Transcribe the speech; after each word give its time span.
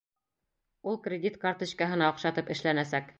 Ул 0.91 0.97
кредит 1.07 1.37
карточкаһына 1.45 2.09
оҡшатып 2.15 2.51
эшләнәсәк. 2.57 3.09